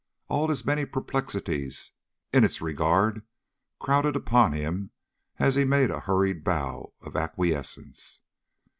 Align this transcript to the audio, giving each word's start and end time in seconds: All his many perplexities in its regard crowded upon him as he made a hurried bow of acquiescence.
All 0.29 0.47
his 0.47 0.65
many 0.65 0.85
perplexities 0.85 1.91
in 2.33 2.43
its 2.43 2.59
regard 2.59 3.23
crowded 3.77 4.15
upon 4.15 4.51
him 4.51 4.89
as 5.37 5.53
he 5.53 5.63
made 5.63 5.91
a 5.91 5.99
hurried 5.99 6.43
bow 6.43 6.93
of 7.01 7.15
acquiescence. 7.15 8.21